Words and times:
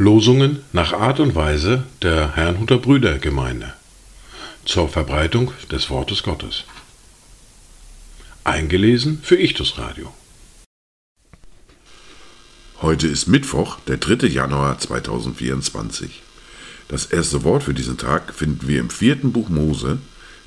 Losungen 0.00 0.60
nach 0.72 0.94
Art 0.94 1.20
und 1.20 1.34
Weise 1.34 1.84
der 2.00 2.34
Herrnhuter 2.34 2.78
Brüdergemeinde 2.78 3.74
zur 4.64 4.88
Verbreitung 4.88 5.52
des 5.70 5.90
Wortes 5.90 6.22
Gottes. 6.22 6.64
Eingelesen 8.42 9.20
für 9.22 9.36
Ichtus 9.36 9.76
Radio. 9.76 10.10
Heute 12.80 13.08
ist 13.08 13.26
Mittwoch, 13.26 13.78
der 13.88 13.98
3. 13.98 14.26
Januar 14.28 14.78
2024. 14.78 16.22
Das 16.88 17.04
erste 17.04 17.44
Wort 17.44 17.64
für 17.64 17.74
diesen 17.74 17.98
Tag 17.98 18.32
finden 18.32 18.68
wir 18.68 18.80
im 18.80 18.88
vierten 18.88 19.32
Buch 19.32 19.50
Mose, 19.50 19.98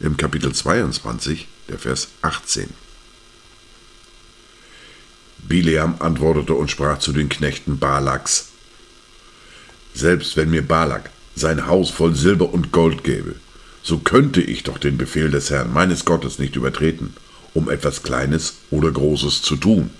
im 0.00 0.16
Kapitel 0.16 0.54
22, 0.54 1.46
der 1.68 1.78
Vers 1.78 2.08
18. 2.22 2.70
Bileam 5.46 5.96
antwortete 5.98 6.54
und 6.54 6.70
sprach 6.70 7.00
zu 7.00 7.12
den 7.12 7.28
Knechten 7.28 7.78
Balaks, 7.78 8.51
Selbst 9.94 10.36
wenn 10.36 10.50
mir 10.50 10.62
Balak 10.62 11.10
sein 11.34 11.66
Haus 11.66 11.90
voll 11.90 12.14
Silber 12.14 12.52
und 12.52 12.72
Gold 12.72 13.04
gäbe, 13.04 13.36
so 13.82 13.98
könnte 13.98 14.40
ich 14.40 14.62
doch 14.62 14.78
den 14.78 14.96
Befehl 14.96 15.30
des 15.30 15.50
Herrn 15.50 15.72
meines 15.72 16.04
Gottes 16.04 16.38
nicht 16.38 16.56
übertreten, 16.56 17.14
um 17.54 17.68
etwas 17.68 18.02
Kleines 18.02 18.54
oder 18.70 18.90
Großes 18.90 19.42
zu 19.42 19.56
tun. 19.56 19.90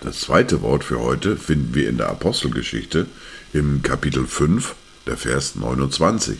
Das 0.00 0.20
zweite 0.20 0.62
Wort 0.62 0.84
für 0.84 1.00
heute 1.00 1.36
finden 1.36 1.74
wir 1.74 1.88
in 1.88 1.96
der 1.96 2.08
Apostelgeschichte 2.08 3.06
im 3.52 3.82
Kapitel 3.82 4.26
5, 4.26 4.74
der 5.06 5.16
Vers 5.16 5.54
29. 5.54 6.38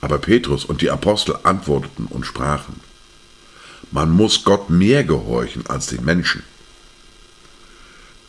Aber 0.00 0.18
Petrus 0.18 0.64
und 0.64 0.80
die 0.80 0.90
Apostel 0.90 1.36
antworteten 1.42 2.06
und 2.06 2.24
sprachen, 2.24 2.80
man 3.90 4.10
muss 4.10 4.44
Gott 4.44 4.70
mehr 4.70 5.04
gehorchen 5.04 5.66
als 5.68 5.86
den 5.86 6.04
Menschen. 6.04 6.42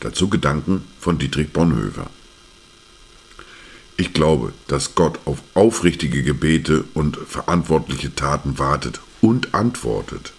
Dazu 0.00 0.28
Gedanken 0.28 0.84
von 1.00 1.18
Dietrich 1.18 1.50
Bonhoeffer. 1.50 2.10
Ich 3.96 4.12
glaube, 4.12 4.52
dass 4.66 4.94
Gott 4.94 5.20
auf 5.24 5.38
aufrichtige 5.54 6.22
Gebete 6.22 6.84
und 6.94 7.16
verantwortliche 7.16 8.14
Taten 8.14 8.58
wartet 8.58 9.00
und 9.20 9.54
antwortet. 9.54 10.32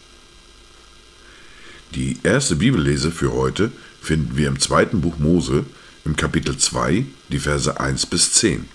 Die 1.94 2.18
erste 2.24 2.58
Bibellese 2.58 3.12
für 3.12 3.32
heute 3.32 3.72
finden 4.02 4.36
wir 4.36 4.50
im 4.50 4.60
zweiten 4.60 5.00
Buch 5.00 5.18
Mose 5.18 5.66
im 6.04 6.16
Kapitel 6.16 6.58
2, 6.58 7.06
die 7.30 7.40
Verse 7.40 7.80
1 7.80 8.08
bis 8.08 8.34
10. 8.34 8.68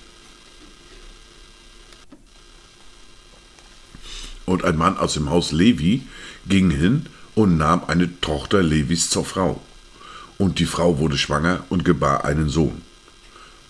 Und 4.46 4.64
ein 4.64 4.76
Mann 4.76 4.96
aus 4.96 5.14
dem 5.14 5.30
Haus 5.30 5.52
Levi 5.52 6.02
ging 6.48 6.70
hin 6.70 7.06
und 7.34 7.58
nahm 7.58 7.84
eine 7.86 8.20
Tochter 8.20 8.62
Levis 8.62 9.10
zur 9.10 9.24
Frau. 9.24 9.62
Und 10.40 10.58
die 10.58 10.64
Frau 10.64 10.98
wurde 10.98 11.18
schwanger 11.18 11.64
und 11.68 11.84
gebar 11.84 12.24
einen 12.24 12.48
Sohn. 12.48 12.80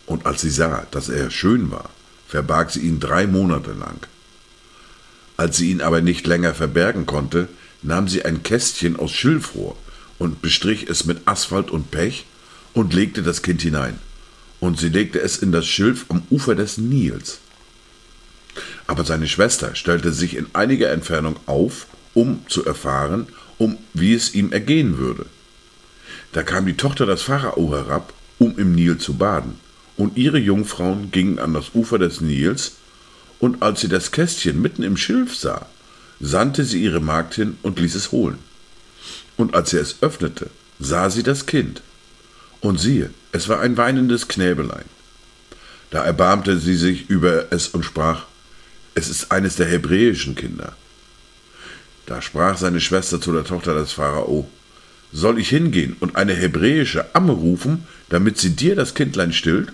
Und 0.07 0.25
als 0.25 0.43
sie 0.43 0.51
sah, 0.51 0.87
dass 0.93 1.09
er 1.09 1.29
schön 1.33 1.73
war, 1.73 1.91
verbarg 2.29 2.71
sie 2.71 2.83
ihn 2.83 3.01
drei 3.01 3.27
Monate 3.27 3.73
lang. 3.73 4.07
Als 5.37 5.57
sie 5.57 5.73
ihn 5.73 5.81
aber 5.81 6.01
nicht 6.01 6.29
länger 6.29 6.55
verbergen 6.55 7.07
konnte, 7.07 7.49
nahm 7.83 8.07
sie 8.07 8.25
ein 8.25 8.45
Kästchen 8.45 8.97
aus 9.01 9.11
Schilfrohr 9.11 9.77
und 10.21 10.43
bestrich 10.43 10.89
es 10.89 11.05
mit 11.07 11.23
Asphalt 11.25 11.73
und 11.73 11.91
Pech 11.91 12.25
und 12.73 12.95
legte 12.95 13.25
das 13.25 13.43
Kind 13.43 13.63
hinein. 13.63 13.99
Und 14.61 14.79
sie 14.79 14.91
legte 14.91 15.21
es 15.21 15.39
in 15.39 15.51
das 15.51 15.67
Schilf 15.67 16.05
am 16.09 16.23
Ufer 16.31 16.55
des 16.55 16.79
Nils. 16.79 17.41
Aber 18.87 19.05
seine 19.05 19.27
Schwester 19.27 19.75
stellte 19.75 20.13
sich 20.13 20.37
in 20.37 20.47
einiger 20.53 20.93
Entfernung 20.93 21.35
auf, 21.47 21.89
um 22.15 22.45
zu 22.47 22.65
erfahren, 22.65 23.27
um 23.59 23.77
wie 23.93 24.15
es 24.15 24.37
ihm 24.37 24.53
ergehen 24.53 24.99
würde. 24.99 25.27
Da 26.33 26.43
kam 26.43 26.67
die 26.67 26.77
Tochter 26.77 27.07
des 27.07 27.23
Pharao 27.23 27.75
herab, 27.75 28.13
um 28.39 28.59
im 28.59 28.75
Nil 28.75 28.99
zu 28.99 29.15
baden, 29.15 29.59
und 29.97 30.17
ihre 30.17 30.39
Jungfrauen 30.39 31.11
gingen 31.11 31.39
an 31.39 31.55
das 31.55 31.75
Ufer 31.75 31.99
des 31.99 32.21
Nils, 32.21 32.77
und 33.39 33.63
als 33.63 33.81
sie 33.81 33.89
das 33.89 34.13
Kästchen 34.13 34.61
mitten 34.61 34.83
im 34.83 34.97
Schilf 34.97 35.37
sah, 35.37 35.67
sandte 36.21 36.65
sie 36.65 36.83
ihre 36.83 37.01
Magd 37.01 37.35
hin 37.35 37.57
und 37.63 37.81
ließ 37.81 37.95
es 37.95 38.13
holen. 38.13 38.39
Und 39.37 39.55
als 39.55 39.71
sie 39.71 39.79
es 39.79 40.03
öffnete, 40.03 40.51
sah 40.79 41.11
sie 41.11 41.23
das 41.23 41.47
Kind. 41.47 41.83
Und 42.61 42.79
siehe, 42.79 43.11
es 43.33 43.49
war 43.49 43.61
ein 43.61 43.77
weinendes 43.77 44.29
Knäbelein. 44.29 44.85
Da 45.91 46.05
erbarmte 46.05 46.59
sie 46.59 46.77
sich 46.77 47.09
über 47.09 47.51
es 47.51 47.69
und 47.69 47.85
sprach, 47.85 48.25
es 48.95 49.09
ist 49.09 49.33
eines 49.33 49.57
der 49.57 49.67
hebräischen 49.67 50.35
Kinder. 50.35 50.77
Da 52.07 52.21
sprach 52.21 52.59
seine 52.59 52.81
Schwester 52.81 53.21
zu 53.21 53.33
der 53.33 53.45
Tochter 53.45 53.75
des 53.75 53.93
Pharao, 53.93 54.49
soll 55.13 55.39
ich 55.39 55.49
hingehen 55.49 55.97
und 56.01 56.17
eine 56.17 56.35
hebräische 56.35 57.15
Amme 57.15 57.33
rufen, 57.33 57.87
damit 58.09 58.39
sie 58.39 58.51
dir 58.51 58.77
das 58.77 58.95
Kindlein 58.95 59.33
stillt? 59.33 59.73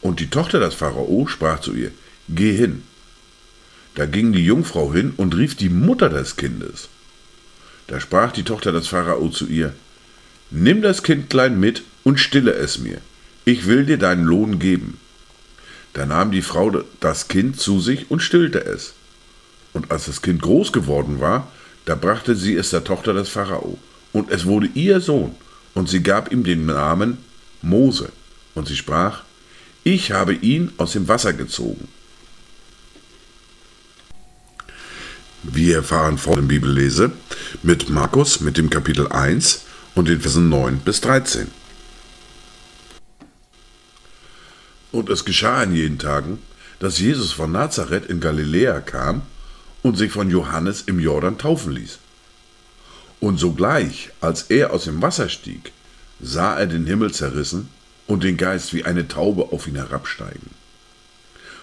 Und 0.00 0.20
die 0.20 0.30
Tochter 0.30 0.60
des 0.60 0.74
Pharao 0.74 1.26
sprach 1.26 1.60
zu 1.60 1.74
ihr, 1.74 1.90
geh 2.28 2.52
hin. 2.52 2.82
Da 3.94 4.06
ging 4.06 4.32
die 4.32 4.44
Jungfrau 4.44 4.92
hin 4.92 5.14
und 5.16 5.36
rief 5.36 5.54
die 5.54 5.70
Mutter 5.70 6.08
des 6.08 6.36
Kindes. 6.36 6.88
Da 7.86 8.00
sprach 8.00 8.32
die 8.32 8.42
Tochter 8.42 8.72
des 8.72 8.88
Pharao 8.88 9.28
zu 9.30 9.46
ihr, 9.46 9.74
Nimm 10.50 10.80
das 10.80 11.02
Kindlein 11.02 11.58
mit 11.58 11.82
und 12.04 12.20
stille 12.20 12.52
es 12.52 12.78
mir, 12.78 13.00
ich 13.44 13.66
will 13.66 13.84
dir 13.84 13.98
deinen 13.98 14.24
Lohn 14.24 14.60
geben. 14.60 15.00
Da 15.92 16.06
nahm 16.06 16.30
die 16.30 16.42
Frau 16.42 16.84
das 17.00 17.26
Kind 17.26 17.58
zu 17.58 17.80
sich 17.80 18.10
und 18.10 18.20
stillte 18.20 18.64
es. 18.64 18.94
Und 19.72 19.90
als 19.90 20.06
das 20.06 20.22
Kind 20.22 20.42
groß 20.42 20.72
geworden 20.72 21.20
war, 21.20 21.50
da 21.86 21.94
brachte 21.94 22.34
sie 22.34 22.56
es 22.56 22.70
der 22.70 22.84
Tochter 22.84 23.14
des 23.14 23.28
Pharao, 23.30 23.78
und 24.12 24.30
es 24.30 24.44
wurde 24.44 24.68
ihr 24.74 25.00
Sohn, 25.00 25.34
und 25.72 25.88
sie 25.88 26.02
gab 26.02 26.30
ihm 26.30 26.44
den 26.44 26.66
Namen 26.66 27.18
Mose, 27.62 28.10
und 28.54 28.68
sie 28.68 28.76
sprach, 28.76 29.22
ich 29.84 30.10
habe 30.10 30.34
ihn 30.34 30.72
aus 30.78 30.92
dem 30.92 31.06
Wasser 31.08 31.32
gezogen. 31.32 31.88
Wir 35.44 35.84
fahren 35.84 36.18
vor 36.18 36.34
dem 36.34 36.48
Bibellese 36.48 37.12
mit 37.62 37.88
Markus 37.88 38.40
mit 38.40 38.56
dem 38.56 38.68
Kapitel 38.68 39.06
1 39.06 39.62
und 39.94 40.08
den 40.08 40.20
Versen 40.20 40.48
9 40.48 40.78
bis 40.78 41.00
13. 41.02 41.46
Und 44.90 45.08
es 45.08 45.24
geschah 45.24 45.62
in 45.62 45.72
jenen 45.72 45.98
Tagen, 46.00 46.40
dass 46.80 46.98
Jesus 46.98 47.30
von 47.32 47.52
Nazareth 47.52 48.06
in 48.06 48.18
Galiläa 48.18 48.80
kam 48.80 49.22
und 49.86 49.96
sich 49.96 50.10
von 50.10 50.30
Johannes 50.30 50.82
im 50.82 50.98
Jordan 50.98 51.38
taufen 51.38 51.70
ließ. 51.72 52.00
Und 53.20 53.38
sogleich, 53.38 54.10
als 54.20 54.42
er 54.42 54.72
aus 54.72 54.84
dem 54.84 55.00
Wasser 55.00 55.28
stieg, 55.28 55.70
sah 56.20 56.58
er 56.58 56.66
den 56.66 56.86
Himmel 56.86 57.14
zerrissen 57.14 57.68
und 58.08 58.24
den 58.24 58.36
Geist 58.36 58.74
wie 58.74 58.84
eine 58.84 59.06
Taube 59.06 59.52
auf 59.52 59.68
ihn 59.68 59.76
herabsteigen. 59.76 60.50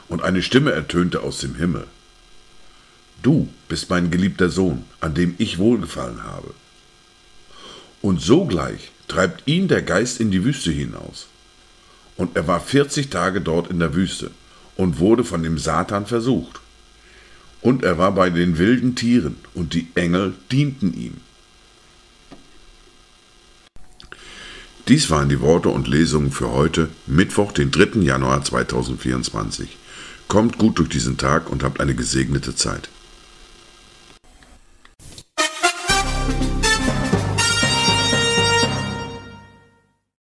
Und 0.08 0.22
eine 0.22 0.42
Stimme 0.42 0.72
ertönte 0.72 1.22
aus 1.22 1.40
dem 1.40 1.56
Himmel. 1.56 1.86
Du 3.22 3.50
bist 3.68 3.90
mein 3.90 4.10
geliebter 4.10 4.50
Sohn, 4.50 4.86
an 5.02 5.14
dem 5.14 5.36
ich 5.38 5.58
wohlgefallen 5.58 6.24
habe. 6.24 6.54
Und 8.02 8.22
sogleich 8.22 8.92
treibt 9.10 9.46
ihn 9.50 9.68
der 9.68 9.82
Geist 9.82 10.22
in 10.22 10.32
die 10.32 10.46
Wüste 10.46 10.72
hinaus. 10.72 11.28
Und 12.16 12.38
er 12.38 12.48
war 12.48 12.62
vierzig 12.62 13.10
Tage 13.10 13.42
dort 13.42 13.70
in 13.70 13.80
der 13.80 13.96
Wüste 13.96 14.32
und 14.78 15.00
wurde 15.00 15.26
von 15.26 15.44
dem 15.44 15.58
Satan 15.58 16.06
versucht. 16.06 16.62
Und 17.64 17.84
er 17.84 17.98
war 17.98 18.12
bei 18.12 18.30
den 18.30 18.58
wilden 18.58 18.94
Tieren, 18.94 19.38
und 19.56 19.74
die 19.74 19.88
Engel 19.96 20.34
dienten 20.52 20.94
ihm. 20.94 21.16
Dies 24.90 25.10
waren 25.10 25.30
die 25.30 25.40
Worte 25.40 25.70
und 25.70 25.88
Lesungen 25.88 26.32
für 26.32 26.52
heute, 26.52 26.90
Mittwoch, 27.08 27.54
den 27.54 27.72
3. 27.72 28.02
Januar 28.02 28.44
2024. 28.44 29.78
Kommt 30.28 30.58
gut 30.58 30.78
durch 30.78 30.90
diesen 30.90 31.18
Tag 31.18 31.50
und 31.50 31.64
habt 31.64 31.80
eine 31.80 31.96
gesegnete 31.96 32.54
Zeit. 32.54 32.90